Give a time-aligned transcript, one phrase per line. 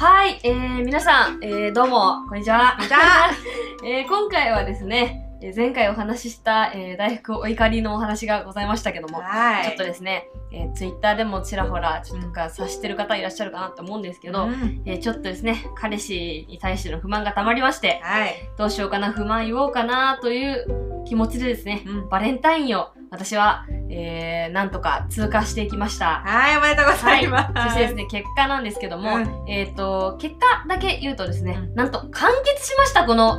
[0.00, 2.72] はい、えー、皆さん、えー、どうも、こんにちは。
[2.78, 3.30] こんにちは。
[3.84, 18.36] えー、今回はですね、えー前回お話しした、えー、大福お怒りのお話がございましたけども、はちょっとですね、えー、ツイッターでもちらほら、ちょっとか察してる方いらっしゃるかなと思うんですけど、うんえーちょっとですね、彼氏に対しての不満が溜まりまして、はい。
[18.56, 26.22] どうしようかな、不満言おうかな、という気持ちでですね、うんバレンタインを私は、えー、なんとか通過していきました。
[26.24, 27.52] はい、おめでとうございます。
[27.64, 33.38] そしてですね、結果なんですけども、うんえっ、と、結果だけ言うとですね、うんなんと完結しました、この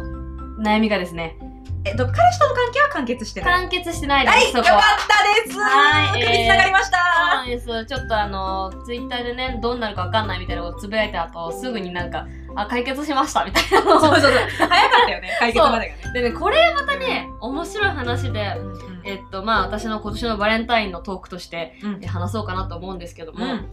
[0.61, 1.37] 悩みがですね。
[1.83, 3.61] えっと、彼氏との関係は完結してない？
[3.61, 4.59] 完結してないではい、す、は。
[4.59, 5.59] よかったです。
[5.59, 6.97] はい首つながりました。
[6.97, 7.85] そうなんです。
[7.85, 14.31] ちょっとあの、ツイッターでね、どうなるかわかんないみたいなことつぶやいた後、すぐになんか、あ、解決しました、みたいなのをそうそうそう。
[14.31, 15.97] 早かったよね、解決までがね。
[16.13, 21.75] でね、これまたね、面白い話で、うんうんえっと、まあ、私の今年のバレンタインのトークとして、
[22.07, 23.67] 話そうかなと思うんですけども、うん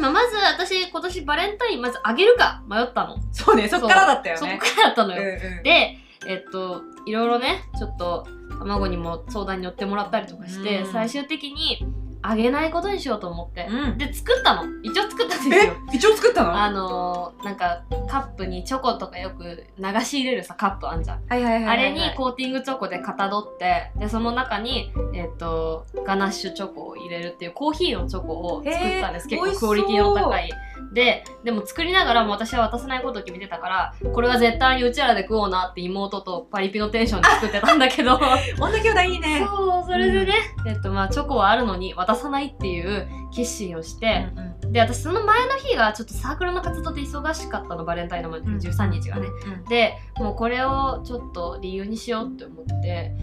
[0.00, 3.16] まあまず私、今年バレンタインまずあげるか迷ったの。
[3.32, 4.58] そうね、そっからだったよね。
[4.60, 5.22] そこからだったのよ。
[5.22, 8.26] うんうんで、えっと、いろいろね、ちょっと、
[8.58, 11.84] 卵にも相談に乗ってもらったりとかして、うん最終的に、
[12.22, 13.66] あげないことにしようと思って。
[13.68, 14.62] うんで、作ったの。
[14.82, 15.66] 一応作ったんですえ？
[15.66, 16.54] よ。、一応作ったの？
[16.54, 21.20] あのー、なんか、カップにチョコとかよく流し入れるさ、カップあんじゃん。
[21.28, 21.64] はいはい。
[21.64, 29.28] あれにコーティングチョコでかたどって、で、その中に、えっ、と、ガナッシュチョコを入れるっていうコーヒーのチョコを作ったんです。
[29.28, 30.50] 結構クオリティの高い。
[30.92, 33.68] で、でも作りながらも私は渡さないことを決めてたか
[34.02, 38.20] ら、これは絶対にうちらで食おうなって妹とパリピのテンションで作ってたんだけど、
[38.60, 39.46] 女兄弟いいね。
[39.46, 40.34] そう、それでね、
[40.66, 44.26] えっと、まあ、チョコはあるのに渡さないっていう決心をして、
[44.70, 49.26] で、私その前の日がちょっとサークルの活動で忙しかったの、バレンタインの前の日13日がね。
[49.26, 53.14] うんでもうこれをちょっと理由にしようって思ってえ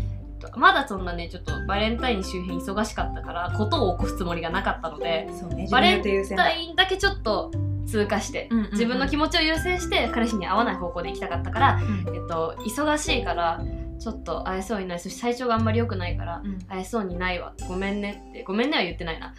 [0.48, 6.04] っとまだそんなねちょっとバレンタイン周辺忙しかったからことを起こすつもりがなかったのでね、バレン
[6.36, 7.52] タインだけちょっと
[7.90, 8.72] 通過して、うんうんうん。
[8.72, 12.16] 自分の気持ちを優先して彼氏に会わない方向で行きたかったから、うん。
[12.16, 13.62] えっと、忙しいから
[14.00, 15.00] ちょっと会えそうにない。
[15.00, 16.60] そして体調があんまり良くないからうん。
[16.68, 17.54] 会えそうにないわ。
[17.68, 18.44] ごめんねって。
[18.44, 19.34] ごめんねは言ってないな、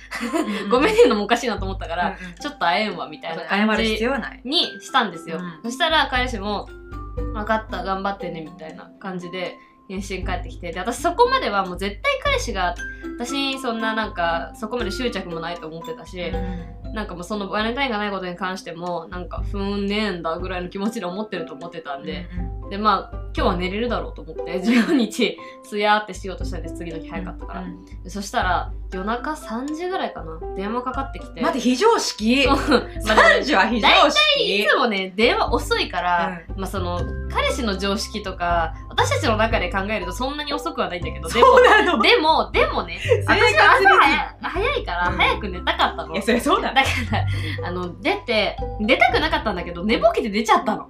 [0.62, 3.84] うん ごめんねのもおかしいなと思ったから、うんうんちょっと会えんわみたいな謝感じ。
[4.44, 5.60] にしたんですよ、うん。
[5.64, 6.68] そしたら彼氏も
[7.34, 9.56] 「分かった頑張ってね」みたいな感じで
[9.88, 10.72] 返信返ってきて。
[10.72, 12.74] で私そこまではもう絶対彼氏が
[13.16, 16.32] 私にそんななんかそこまで執着もないと思ってたし、
[16.94, 22.28] なんかもうそのバレンタインがないことに関してもなんかふーんねえんだぐらいの気持ちで思ってると思ってたんで、
[22.70, 27.84] でまあ今日は寝れるだろうと思って15日すやーってしようとしたんです次の日早かったから、うん。
[28.02, 31.40] でそしたら夜中3時ぐらいかな電話かかってきて。
[31.40, 32.46] 待って、非常識？
[32.46, 34.66] まあでもね3時は非常い識。
[34.68, 37.00] つもね、電話遅いから、まあその、
[37.30, 42.02] 彼氏の常識とか、私たちの中で考えるとそんなに遅くはないんだけど、でも、そうなの？
[42.02, 45.16] でも、でもね、 私は朝早い早いから、うん。
[45.16, 46.12] 早く寝たかったの。
[46.12, 46.74] いや、それそうだ。
[46.74, 46.88] だか
[47.62, 50.88] ら、あの、出て、出たくなかったんだけど、寝ぼけて出ちゃったの。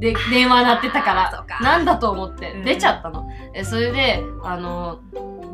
[0.00, 2.64] で、電話鳴ってたから、なんだと思ってうん。
[2.64, 3.28] 出ちゃったの。
[3.54, 5.00] えそれで、あの、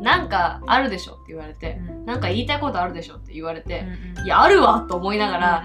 [0.01, 3.85] なんかあるでしょって言われて、なんか言いたいことあるでしょって言われて、
[4.23, 5.63] いや、あるわと思いながら、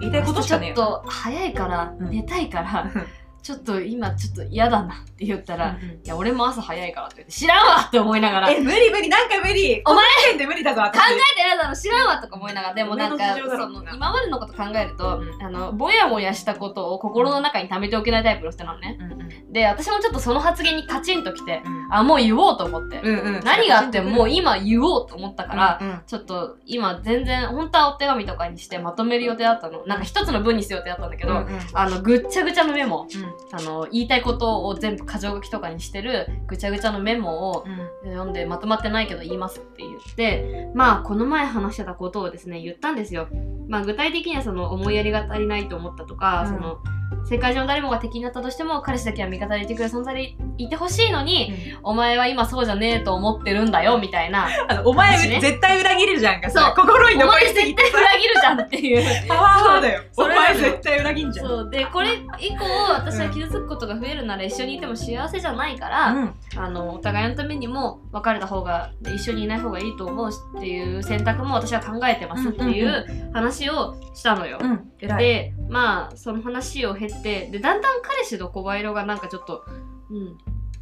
[0.00, 2.10] 言いたいことしかねえちょっと早いから、うん。
[2.10, 3.06] 寝たいから、うん
[3.42, 6.00] ちょっと今ちょっと嫌だなって言ったら、いうんうん。
[6.04, 9.82] や、俺も朝早いからって言って、知らんわって思いながら、考え、無理無理、なんか無理。
[9.84, 11.00] お前この時点で無理だぞ、私。
[11.12, 18.96] えてるだろ、知らんわとか思いながら、でもなんか、その、今までのこと考えると、うんあの、ぼやぼやしたことを心の中に溜めておけないタイプの人なのね。
[19.00, 19.52] うんうん。
[19.52, 23.00] で、私もちょっとその発言にカチンときて、うんあ、もう言おうと思って。
[23.02, 23.40] うんうん。
[23.44, 26.02] 何があってももう今言おうと思ったから、うんうん。
[26.06, 29.84] ちょっと今全然、本当はお手紙とかにしてまとめる予定だったの。
[29.86, 31.60] なんか一つの文にする予定だったんだけど、うんうん。
[31.74, 37.64] あの、ぐっちゃぐちゃのメモ、うんあの、言いたいことを全部箇条書きとかにしてるぐちゃぐちゃのメモを
[38.04, 43.28] うん読んでまとまってないけど言いますって言って、まあ、この前話してたことをですね、言ったんですよ。
[43.68, 46.78] まあ、具体的にはその思いやりが足りないと思ったとか、うんその、
[47.24, 51.52] 世界中の誰もが敵になったとしても、彼氏だけは味方でいてくれる存在でいてほしいのに、
[51.82, 54.48] お前は今そうじゃねえと思ってるんだよ、みたいな。
[54.68, 55.40] あのお前私ね。
[55.40, 56.74] 絶対裏切るじゃんかそう。
[56.76, 59.26] 心に残りすぎて絶対裏切るじゃんっていう。
[59.28, 60.00] パワーワードよ。
[60.16, 61.70] お前絶対裏切んじゃんそう。
[61.70, 62.08] で、これ
[62.38, 62.64] 以降、
[62.94, 66.34] 私は傷つくことが増えるなら一緒にいても幸せじゃないから、うん。
[66.56, 72.94] あの、お互いのためにも別れた方が、で一緒にいない方がいいと思うしっていう選択も私は考えてますっていうんうん
[73.28, 74.58] う話をしたのよ。
[74.60, 79.64] うんで、まあ、その話を経て、で、だんだん彼氏の小色がなんかちょっと、
[80.10, 80.38] うん、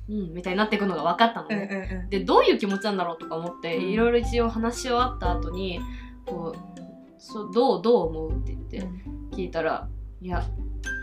[0.08, 1.68] うん、みたいになっていくのが分かったのうんね。
[1.70, 5.80] うんうんで、どういう気持ちなんだろうとか思って、うんいろいろ一応話し終わった後に、
[6.26, 6.80] こう、
[7.18, 8.88] そうどう、どう思うって言って
[9.36, 9.88] 聞いたら、
[10.20, 10.42] いや、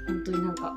[0.07, 0.73] 本当になんか、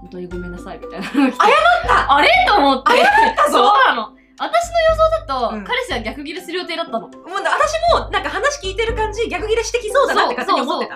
[0.00, 1.38] 本当にごめんなさいみたいなのが来て。
[1.86, 2.28] た あれ？
[2.46, 2.92] と思って。
[3.36, 4.14] たぞそうなの。
[4.38, 7.00] 私の予想だと、うん彼氏は逆ギレする予定だったの。
[7.02, 10.93] もう私もなんか話聞いてる感じ逆ギレしてきそうだなって勝手に思ってた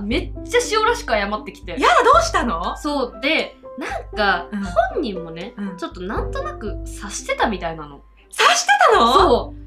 [0.00, 1.72] めっちゃ塩らしく謝ってきて。
[1.72, 2.76] やだ、どうしたの？
[2.76, 3.20] そう。
[3.20, 4.64] でなんかうん。
[4.94, 5.76] 本人もねうん。
[5.76, 8.02] ちょっとなんとなく察してたみたいなの。
[8.36, 9.12] 刺してたの？
[9.12, 9.64] そう。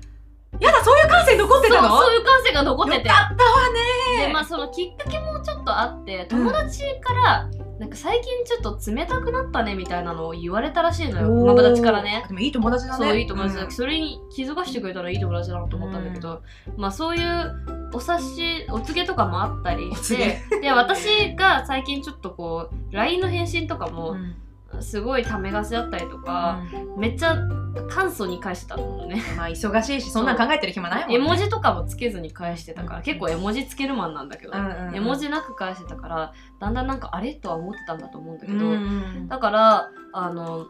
[0.59, 1.89] やだ、そういう感性残ってたの？
[1.89, 3.07] そうそういう感性が残ってて。
[3.07, 3.69] よかったわ
[4.17, 4.27] ね。
[4.27, 11.45] でまあそのきっかけもちょっとあって友達から、なんか最近ちょっと冷たくなったねみたいなのを言われたらしいのよ。
[11.45, 12.25] マブダチからね。
[12.27, 13.05] でもいい友達だね。
[13.05, 13.71] そういい友達だ、うん。
[13.71, 16.41] それに気づかしてくれたらいい友達だなと思ったんだけど、
[16.75, 24.35] まあそういうお察しお告げとかもあったりしてで私が最近ちょっとこう LINE の返信とかもうん
[24.81, 26.61] すごいためがちだったりとか、
[26.97, 27.37] めっちゃ
[27.89, 29.21] 簡素に返してたのね。
[29.35, 31.15] まあ忙しいし、そんなん考えてる暇ないもんね。
[31.15, 33.03] 絵文字とかもつけずに返してたから、うん。
[33.03, 34.95] 結構絵文字つけるマンなんだけど、うんうんうん。
[34.95, 38.75] 絵文字なく返してたからだんだんなんかあれとは思ってたんだと思うんだけど、うんう
[39.21, 39.27] ん。
[39.27, 40.67] だからあの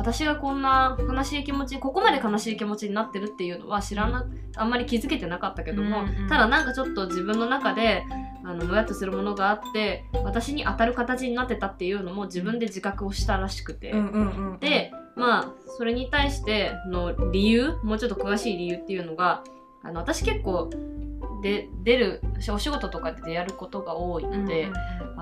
[0.00, 4.26] 私がこんな悲しい気持ちここまで悲しい気持ちになってるっていうのは知らな
[4.56, 6.28] あんまり気づけてなかったけども、うんうん。
[6.28, 8.04] ただなんかちょっと自分の中で
[8.42, 19.44] あのもやっとするものがあって私に当たる形になってたっていうのも自分で自覚をしたらしくて、うんうんうんうん、でまあそれに対しての理由もうちょっと詳しい理由っていうのが
[19.82, 20.70] あの私結構
[21.42, 24.70] で出るお仕事とかでやることが多いので、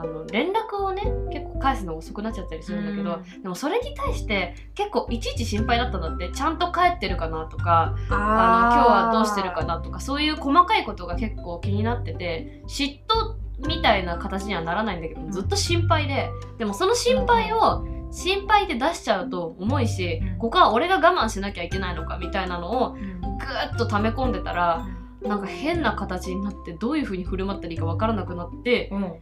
[0.00, 1.02] あの連絡をね
[1.32, 13.34] 結構返すの遅くなっちゃったりするんだけど、でもそれに対して結構いちいち心配だったんだってちゃんと帰ってるかなとかあの今日はどうしてるかなとかそういう細かいことが結構気になってて嫉妬
[13.66, 20.38] みたいな形にはならないんだけどずっと心配ででもその心配を心配で出しちゃうと重いし、うん。
[20.38, 23.20] ここは俺が我慢しなきゃいけないのかみたいなのをうん。
[23.20, 24.86] ぐーっと溜め込んでたら
[25.22, 29.14] なんか変な形になってどういう風に振る舞ったらいいか分からなくなってうん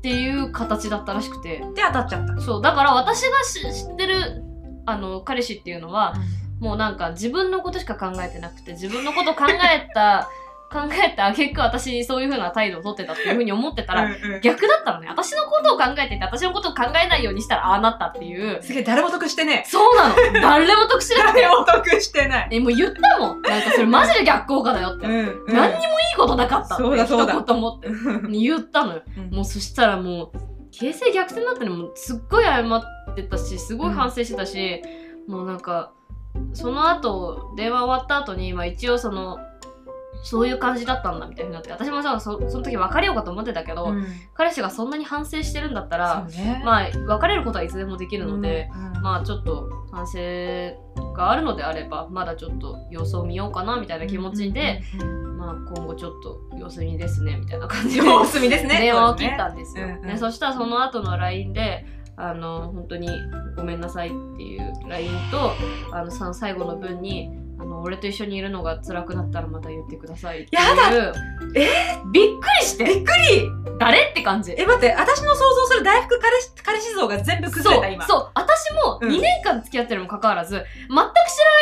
[0.00, 1.58] っていう形だったらしくて。
[1.58, 2.40] で当たっちゃった。
[2.40, 2.62] そう。
[2.62, 4.42] だから私がし知ってる
[4.86, 6.14] あの彼氏っていうのは
[6.58, 10.30] もうなんか自分のことしか考えてなくて自分のこと考えた
[10.70, 14.40] 考えた結果私にそういう風な態度を取ってたっていう風に思ってたら、うんうん。
[14.40, 15.08] 逆だったのね。
[15.08, 18.62] 私のことを考えてて私のことを考えないようにしたらああなったっていう。
[18.62, 19.64] すげえ誰も得してね。
[19.66, 20.14] そうなの。
[20.40, 21.42] 誰も得しなくて。
[21.42, 22.48] 誰も得してない。
[22.52, 23.42] えもう言ったもん。
[23.42, 26.76] なんかそれマジで逆効果だよって、いんう何にもいいことなかった。
[26.76, 27.34] ってそうだそうだ。
[27.34, 27.88] 一言思って。
[28.30, 29.02] 言ったのよ。
[29.30, 30.30] もうそしたらもう
[30.70, 34.82] 形勢逆転になったのもうすっごい謝ってたしすごい反省してたし、
[35.26, 35.92] もうなんか
[36.52, 39.38] その後電話終わった後に、まあ、一応その
[40.22, 44.06] そういう感じだったんだみたいになって私もさそその時別れようかと思ってたけど、うん。
[44.34, 46.62] 彼氏がそんなに反省してるんだったら、そうね。
[46.64, 49.02] まあ別れることはいつでもできるので、うん。
[49.02, 50.18] まあちょっと反省
[51.14, 58.78] があるのであればまだちょっと様子を見ようかなみたいな気持ちで、うんうんうんまあ今後ちょっと様子見ですねみたいな感じで 様子見ですね。
[58.78, 59.86] 電話を切ったんですよ。
[59.86, 60.02] うんうん。
[60.02, 61.86] でそしたらその後の LINE で
[62.16, 63.08] あの本当に
[63.56, 65.52] ごめんなさいっていう LINE と
[65.92, 67.30] あのさ最後の文に
[67.60, 70.62] あの俺と一緒にいるのが辛くなったらまた言ってくださいっていう。
[70.62, 71.12] やだ！
[71.54, 72.00] え？
[72.10, 72.84] びっくりして。
[72.84, 73.50] びっくり！
[73.78, 74.54] 誰って感じ。
[74.56, 78.06] え、待って、私の想像する大福彼氏彼氏像が全部崩れた、今。
[78.06, 78.30] そうそう。
[78.34, 79.10] 私もうん。
[79.10, 81.12] 2年間付き合ってるにもかかわらず、全く知らない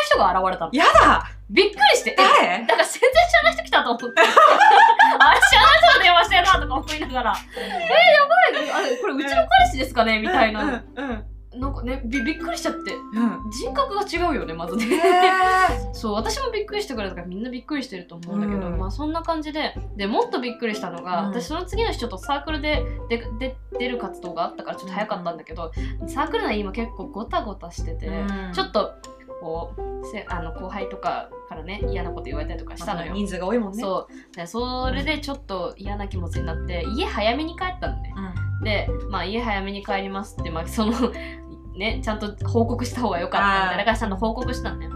[0.05, 0.67] 人が現れた。
[0.67, 1.25] のやだ！
[1.51, 2.11] びっくりして。
[2.11, 2.67] え誰？
[2.67, 4.21] だから全然知らない人来たと思って。
[4.23, 7.35] あ知らない人が電話してるなとか思いながら。
[7.57, 8.95] えー、やばい。
[8.95, 10.21] あこれうちの彼氏ですかね？
[10.21, 11.25] みたいな、うんうん
[11.55, 13.51] なんかねびびっくりしちゃってうん。
[13.51, 15.01] 人格が違うよねまずねへ
[15.93, 25.73] そう私もびっくりしてくれたからみんなびっくりしてると思うんだけど、うんまあそんな感じででもっとびっくりしたのが、うん私その次の日ちょっとサークルででで出る活動があったからちょっと早かったんだけど、
[26.07, 28.11] サークル内今結構ゴタゴタしてて、う
[28.51, 28.93] んちょっと
[29.41, 33.13] こうせあの後輩とかからね嫌なこと言われたりとかしたのよ。
[33.13, 33.81] 人数が多いもんね。
[33.81, 38.15] そうでそれでちょっと嫌な気持ちになって家早めに帰ったのね。
[38.17, 38.65] うん。
[38.65, 40.93] で、まあ、家早めに帰りますって、まあ、その
[41.79, 43.85] ねちゃんと報告した方がよかったみたいな。
[43.85, 44.89] からちゃんと報告したのね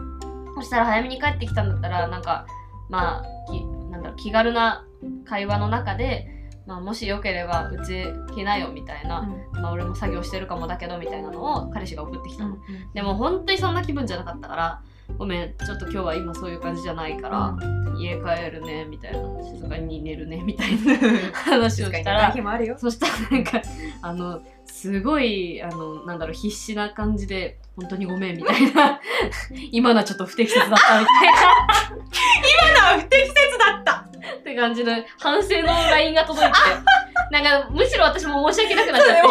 [0.56, 2.46] そしたら早めに帰ってきたんだったらなんか
[2.90, 4.86] まあきなんだろう気軽な
[5.24, 6.28] 会話の中で、
[6.66, 12.56] まあ、もしよければうち来なよみたいな、まあ、俺も作業してるかもだけどみたいなのを彼氏が送ってきたの、
[12.94, 14.82] でも本当にそんな気分じゃなかったから
[15.18, 17.56] ごめんちょっと今日は今そういう感じじゃないから、
[17.96, 20.96] 家帰るねみたいな静かに寝るねみたいな
[21.32, 22.76] 話をしたら日もあるよ。
[22.78, 23.60] そしたらなんか
[24.00, 29.00] あのすごいあのなんだろう必死な感じで本当にごめんみたいな。
[29.70, 31.06] 今のはちょっと不適切だったみたい
[32.64, 33.92] 今のは不適切だった。
[34.22, 36.58] なって感じの反省の LINE が届いて。
[37.30, 39.22] なんかむしろ私も申し訳なくなっちゃって。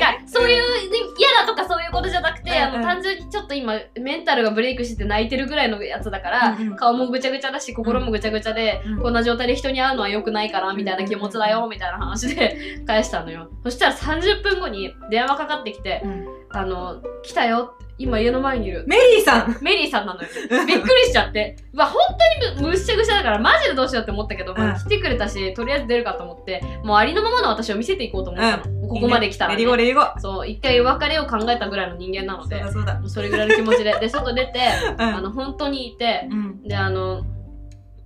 [0.00, 13.50] なかそういう、ね、嫌だとかそういうことじゃなくて、あの単純にちょっと今メンタルがブレイクして泣いてるぐらいのやつだから、顔もぐちゃぐちゃだし心もぐちゃぐちゃで、うんこんな状態で人に会うのは良くないからみたいな気持ちだよみたいな話で返したのよ。
[13.64, 16.02] そしたら30分後に電話かかってきて
[16.50, 18.84] 「あの来たよ」って今家の前にいる。
[18.86, 20.28] メリーさんメリーさんなのよ。
[20.66, 21.56] びっくりしちゃって。
[21.72, 22.00] うわ、本
[22.40, 28.88] 当にむむっしゃぐしゃだから、マジでどうしようって思ったけど、まあうん来てくれたし、とりあえず出るかと思って、もうありのままの私を見せていこうと思ったの。
[28.88, 33.98] ここまで来たら、ね Let it go Let it go そう、一回別れを考えたぐらいの人間なので、そうだそうだもうそれぐらいの気持ちで。
[33.98, 34.60] で、外出て、
[34.94, 37.22] うんあの、本当にいて、うんで、あの、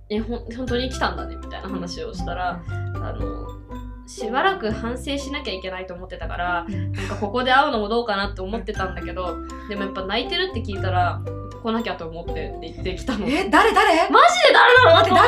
[0.09, 3.62] え、ほん、本当に来たんだね、みたいな話をしたら、あの、
[4.05, 9.37] しばらく反省しなきゃいけないと思ってたから、うんなんかここで会うのもどうかなって思ってたんだけど、
[9.69, 11.21] でもやっぱ泣いてるって聞いたら、
[11.63, 13.25] 来なきゃと思ってって言ってきたの。
[13.25, 13.95] え誰誰？
[13.95, 15.19] えマジで誰だろう待って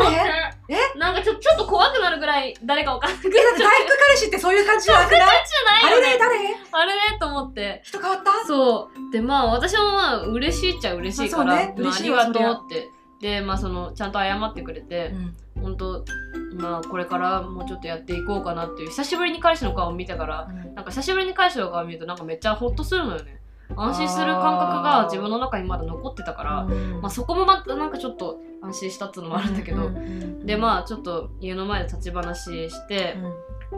[0.67, 0.77] 誰？
[0.95, 0.99] え？
[0.99, 3.77] なんかちょちょっと怖くなるぐらい誰かわかんなくなっだってちゃって。
[3.77, 5.21] 大福彼氏ってそういう感じじゃなくない
[5.85, 5.89] あ。
[5.89, 6.35] れね誰？
[6.71, 7.81] あれねと思って。
[7.85, 8.45] 人変わった？
[8.45, 9.11] そう。
[9.13, 12.89] で、まあ私もまあ嬉しいっちゃ嬉しいから、まあねありがとうって。
[13.21, 16.03] で、まあその、ちゃんと謝ってくれて、うん本当
[16.55, 23.41] まあこれからもうちょっとやっていこうかなっていう、久しぶりに彼氏の顔を見たから、なんか久しぶりに彼氏の顔を見るとなんかめっちゃホッとするのよね。
[23.75, 33.17] 安心する感覚が自分の中にまだ残ってたから、うんまあそこもまたなんかちょっと安心したっていうのもあるんだけど、うんうんうんでまあちょっと家の前で立ち話して、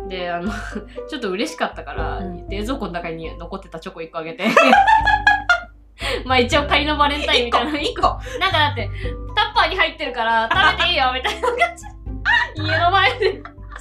[0.09, 0.51] であの
[1.09, 2.49] ちょっと嬉しかったから、うん。
[2.49, 4.47] 冷蔵庫の中に残ってたチョコ1個あげて。
[6.25, 8.01] まあ一応仮のバレンタインみたいな1個。
[8.39, 8.89] なんかだって
[9.35, 11.96] タッパーに入ってるから食べていいよみたいな感じ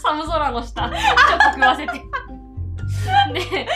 [0.06, 1.92] 寒空の下チョコ食わせて。
[3.34, 3.66] で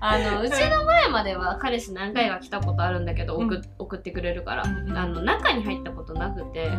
[0.00, 4.66] あの うちの前までは彼氏何回か来たことあるんだけど、送っ送ってくれるから、あ
[5.06, 6.70] の中に入ったことなくて、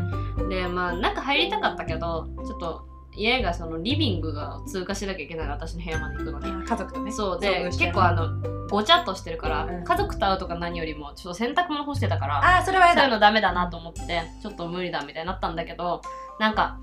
[0.50, 7.12] でまあ中入りたかったけどちょっと家がそのリビングが通過しなきゃいけない私の部屋まで行くのに、家族とね。
[7.12, 8.28] そうで結構あの
[8.70, 9.84] ごちゃっとしてるから、うん。
[9.84, 14.02] 家族と会うとか何よりもちょっと洗濯物干してたからああそれはそういうのダメだなと思って
[14.42, 16.02] ちょっと無理だみたいになったんだけど
[16.40, 16.78] なんか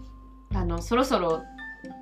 [0.54, 1.43] あのそろそろ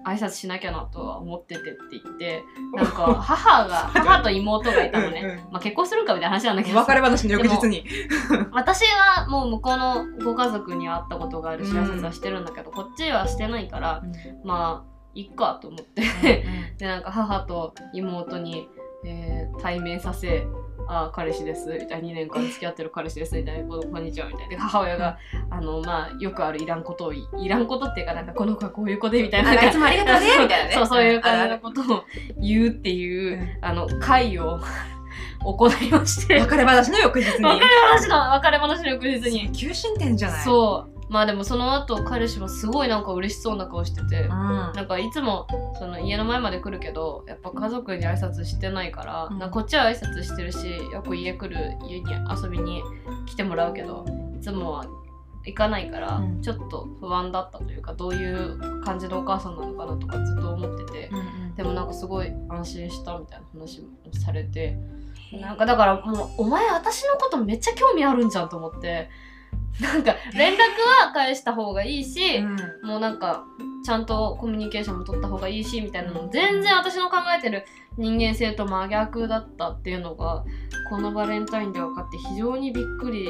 [0.05, 5.37] 挨拶しなきゃなとは思っててって言ってなんか 母が母と妹がいたのね、うんうん。
[5.53, 6.79] まあ、結婚するかみたいな話なんだけど。
[6.79, 7.85] 別れ話の翌日に。
[8.53, 14.03] 私はもう向こうのご家族に会ったことがあるしうん挨拶はしてるんだけど、こっちはしてないから
[14.45, 16.03] まあいっかと思って。
[16.79, 18.69] で なんか母と妹に、
[19.05, 20.47] えー対面させ
[20.95, 21.69] あ彼氏です。
[21.69, 22.09] みたいな。
[22.09, 23.35] 2年間付き合ってる彼氏です。
[23.35, 23.69] みたいな。
[23.69, 24.27] ここんにちは。
[24.27, 24.49] みたいな。
[24.51, 25.19] で母親が、
[25.51, 29.51] あのまあよくあるいらんことをいいらんことっていうかなんかこの子はこういう子でみたいな。
[29.51, 30.21] あいつもありがとう。
[30.21, 30.75] ねみたいなね。
[30.75, 32.05] そうそういう感じのことを
[32.39, 33.59] 言うっていう、うん。
[33.63, 34.61] あの会を
[35.45, 36.39] 行いまして。
[36.39, 37.45] 別れ話の翌日に。
[37.45, 39.53] 別れ話の別れ話の翌日に。
[39.53, 40.45] 急進展じゃない。
[40.45, 44.29] そうまあでもその後彼氏もすごいなんか嬉しそうな顔してて、うん。
[44.31, 45.47] なんかいつも
[45.79, 49.39] その家の前まで来るけどやっぱ家族に挨拶してないから、うん。
[49.39, 52.05] なこっちは挨拶してるしよく家来る家に
[52.43, 52.83] 遊びに
[53.27, 54.87] 来てもらうけどいつもは
[55.45, 56.41] 行かないから、うん。
[56.41, 61.11] ちょっと不安だったというかどういう感じのお母さんなのかなとかずっと思ってて、
[61.57, 64.79] でもなんかすごい安心したみたいな話もされて
[65.33, 69.11] なんかだからもうお前私のことめっちゃ興味あるんじゃんと思って
[69.81, 70.59] なんか連絡
[71.05, 72.57] は返した方がいいし、うん。
[72.87, 73.45] もうなんか
[73.85, 77.65] ちゃんとコミュニケーションも取った方がいいしみたいなの全然私の考えてる
[77.97, 80.45] 人間性と真逆だったっていうのが
[80.89, 83.27] このバレンタインで分かって非常にびっくり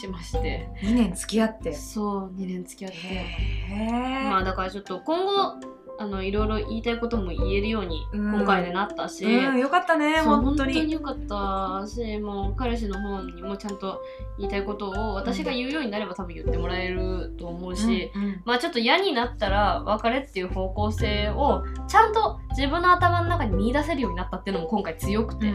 [0.00, 0.68] しまして。
[0.82, 1.72] 2年付き合って。
[1.72, 4.28] そう2年付き合って。
[4.30, 5.54] まあだからちょっと今後
[6.00, 8.32] あのいろいろ言いたいことも言えるようにうん。
[8.32, 10.92] 今回でなったし、うんよかったねそう本当に。
[10.92, 14.00] よかったしもう彼氏の方にもちゃんと
[14.38, 18.42] 言いたいことを私が言うようになれば多分言ってもらえると思うし、うんうん。
[18.44, 25.54] まあちょっと嫌になったら別れっていう方向性をちゃんと自分の頭の中に見出せるようになったっていうのも今回強くて、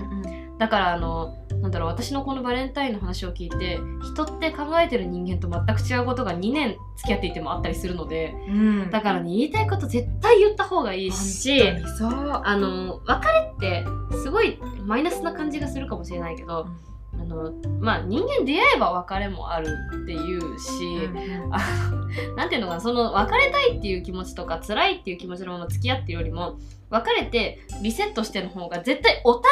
[0.58, 3.78] だからあのなんだろう私のこのバレンタインの話を聞いて
[4.14, 8.34] 人って考えてる人間と全く違うことが2年付き合っていてもあったりするので。
[8.48, 8.90] うん。
[8.90, 13.86] だからね言いたいこと絶対言った方がいいしあの別れって
[14.24, 16.68] すごいマイナスな感じがするかもしれないけど、
[17.14, 19.68] あのまあ人間出会えば別れもある
[20.04, 21.10] っていうし、
[21.52, 26.58] あのなんていうのかなその別れたいっていう気持ちとか辛いっていう気持ちのまま付き合ってるよりも
[26.90, 29.50] 別れてリセットしての方が絶対お互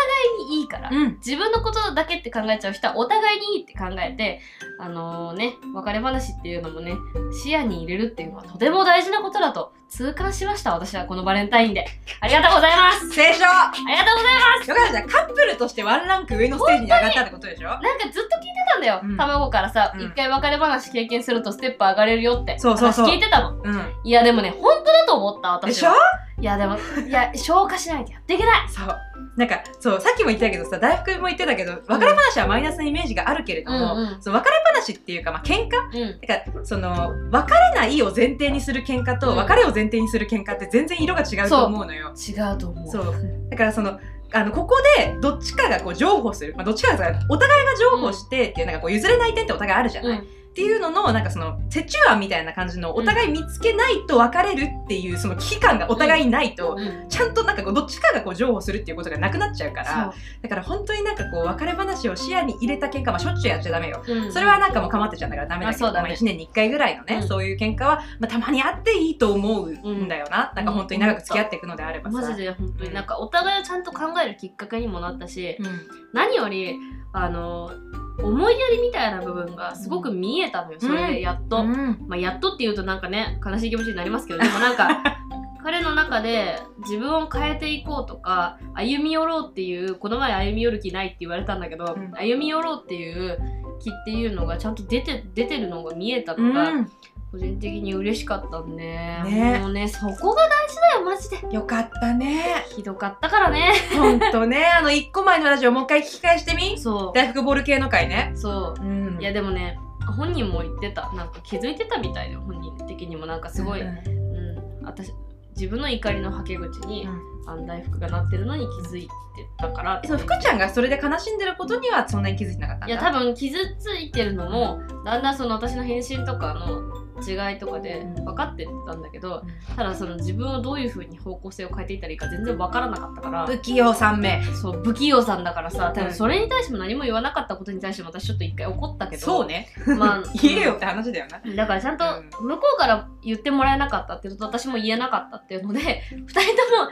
[0.48, 1.18] いにいいから、うん。
[1.18, 4.42] 自分のことだけって考えちゃう人はお互いにいいって考えて
[4.80, 6.96] あのね別れ話っていうのもね
[7.44, 11.86] 視野に入れるっていうのはとても大事なことだと痛感しました私はこのバレンタインで。
[12.22, 13.10] ありがとうございます。
[13.10, 13.46] 正常。
[13.46, 14.70] ありがとうございます。
[14.70, 14.92] よかった。
[14.94, 17.70] じゃんカップルとしてワンランク上のステージに上がったってことでしょ？
[17.70, 18.30] なんかずっと聞いて
[18.72, 19.18] たんだよ、うん。
[19.18, 20.02] 卵からさ、うん。
[20.02, 22.58] 一回別れ話経験するとステップ上がれるよって。
[22.60, 23.06] そうそうそう。
[23.06, 23.94] 話聞いてたのうん。
[24.06, 25.90] いやでもね本当だと思ったでしょ？
[25.90, 25.96] 私は
[26.42, 26.76] いやでも
[27.08, 28.20] いや消化しないとや。
[28.20, 28.70] っていけない。
[28.70, 28.98] そう。
[29.38, 34.22] なんかそうさっきも言ったけどさ大福も言ってたけど別れ話はマイナスなイメージがあるけれども、うんうん。
[34.22, 35.78] その別れ話っていうか、まあ喧嘩？
[35.94, 36.20] うん。
[36.20, 39.38] だからその別れないを前提にする喧嘩と、うん。
[39.38, 42.12] 別れを前提にする喧嘩って全然色が違うと思うのよ。
[42.16, 42.90] 違うと思う。
[42.90, 43.16] そう。
[43.50, 44.00] だからその
[44.34, 64.02] あのここでどっちかがこう譲歩する、まあ、どっちかがお互いが譲歩してっていうなんかこう譲れない点ってお互いあるじゃない、うんっていうののなんかその折衷案みたいな感じのお互い見つけないと別れるっていうその危機感がお互いにないと、うんちゃんとなんかこうどっちかがこう譲歩するっていうことがなくなっちゃうからだから本当になんかこう別れ話を視野に入れた喧嘩まあしょっちゅうやっちゃダメよ。
[64.08, 67.28] うんそれはなんかもうかまってちゃうんだからダメだけどまあ、1年に1回ぐらいのね、うん。
[67.28, 75.68] そういう喧嘩は、まあ、たまにあっていいと思うんだよな、なんか本当に長く付き合っていくのであればさ、マジで本当になんかお互いをちゃんと考えるきっかけにもなったし、うん。
[76.14, 76.76] 何より
[77.14, 77.72] あの
[78.20, 81.98] 思いやりみたいな部分がすごく見えたのよ、それでやっと、うん。
[82.08, 85.04] まあ、やっとっていうとなんかね悲しい気持ちになりますけどでもなんか
[85.64, 92.12] 彼の中で自分を変えていこうとか歩み寄ろうっていうこの前歩み寄る気ないって言われたんだけど、うん。
[92.16, 93.40] 歩み寄ろうっていう
[93.80, 96.92] 気っていうのがちゃんと出て出てるのが見えたのが、うん
[97.32, 99.60] 個人的に嬉しかったんで、ね。
[99.62, 101.56] もうねそこが大事だよマジで。
[101.56, 102.66] よかったね。
[102.76, 103.72] ひどかったからね。
[103.96, 104.66] ほんとね。
[104.78, 106.78] あの1個前のラジオもう一回聞き返してみ。
[106.78, 108.32] そ大福ボール系の回ね。
[108.36, 108.82] うそう。
[108.82, 109.18] うん。
[109.22, 109.80] いやでもね
[110.18, 111.10] 本人も言ってた。
[111.14, 113.26] なんか気づいてたみたいよ本人的にも。
[113.26, 114.84] なんかすごい、ううん。
[114.84, 114.86] ん。
[114.86, 115.14] 私
[115.56, 117.08] 自分の怒りのはけ口に、
[117.46, 119.10] あの大福がなってるのに気づいて
[119.58, 120.02] たから。
[120.04, 122.94] その福ちゃんがそれで悲しんでることにはそんなに気づいてなかったんだ？
[122.94, 126.82] いや多分傷ついてるのもだんだんその私の返信とかの
[127.26, 128.26] 違いとかでうん。
[128.26, 129.76] 分かってたんだけど、うん。
[129.76, 136.08] ただその自分をどういう風に方向性を変えていったらいいか全然分からなかったから不器用3名そう不器用さんだからさ多うん。
[136.08, 139.68] 分それに対しても何も言わなかったことに対しても私ちょっと一回怒ったけどそうね。
[139.98, 141.56] まあ 言えよって話だよな。
[141.56, 142.04] だからちゃんと
[142.42, 146.92] 向こうから言ってもらえなかったっていうのと私も言えなかったっていうので2人とも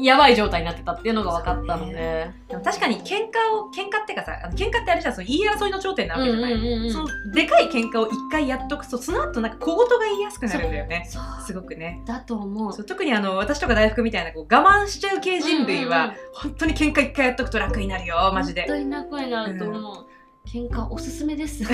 [0.00, 2.30] やばい状態になってたっていうのが分かったので。
[2.48, 11.08] でも確かに喧嘩を喧嘩ってかさ喧嘩ってあれじゃんその言い争いの頂点なわけじゃない、うんうんうんうんそのでかい喧嘩を一回やっとくとその後なんか小言が言いやすくなるんだよね
[11.44, 20.06] すごくねだと思う特にあの私とか大福みたいなこう我慢しちゃう系人類は、うんうんうん本当に喧嘩一回やっとくと楽になるよマジで本当に楽になると思う、
[20.46, 21.70] 喧嘩おすすめですこ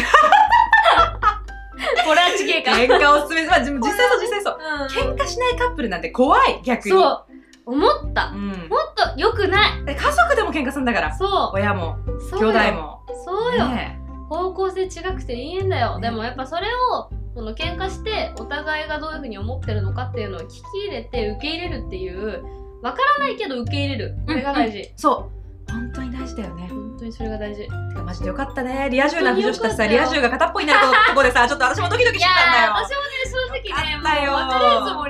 [2.15, 7.32] れはちげえか喧嘩おすすめまあ実際そう実際そううん喧嘩しないカップルなんて怖い逆にそう
[7.67, 8.33] 思った。
[8.35, 8.49] うん。
[8.49, 8.59] もっ
[8.97, 9.85] と良くない。
[9.85, 11.17] で家族でも喧嘩するんだから。
[11.17, 13.01] そ親もうそう兄よ弟も。
[13.25, 13.99] そうよ、ね
[14.29, 22.43] 方向性違くていいんだよ、ねでもやっぱそれをその喧嘩してお互いがどういうふうに思ってるのかっていうのを聞き入れて受け入れるっていう。
[22.83, 24.17] わからないけど受け入れる。
[24.27, 25.43] これが大事、そう。
[25.71, 26.67] 本当に大事だよね。
[26.69, 27.63] 本当にそれが大事。
[27.63, 28.89] てかマジでよかったね。
[28.91, 32.73] リア充な浮上したさリア充が片っぽになるとこでさちょっと私もドキドキいしてたんだよ。
[32.73, 33.22] 私もね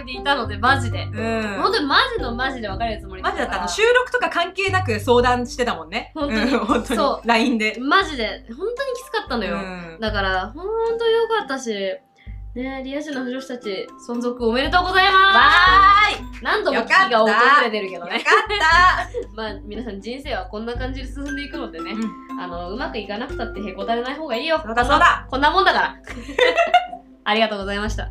[0.05, 1.63] れるつもりでいたのでマジで、うん。
[1.63, 3.69] 本当にマジのマジで別れるつもりマジだったあの。
[3.69, 6.13] し収録とか関係なく相談してたもんね。
[6.15, 6.41] 本当に。
[6.41, 6.97] うん本当に。
[6.97, 7.29] そう。
[7.29, 7.77] LINE で。
[7.81, 8.45] マジで。
[8.49, 9.99] 本当にきつかったのよ、うん。
[10.01, 10.65] だから本
[10.99, 11.71] 当よかったし
[12.55, 15.51] ねリア充の不女子たち存続おめでとうございわま
[16.11, 16.43] す。
[16.43, 18.11] 何度もよかった危機が訪れてるけどね。
[18.13, 19.33] ーいよかった。
[19.35, 22.41] まあ皆さん人生はこんな感じで進んでいくのでね、うん。
[22.41, 24.61] あのうまくいかなくたってへこたれない方がいいよ。
[24.63, 25.27] そうだそうだ。
[25.31, 25.97] こんなもんだから。
[27.25, 28.11] ありがとうございました